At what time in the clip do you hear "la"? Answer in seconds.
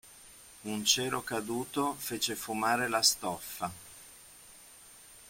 2.87-3.03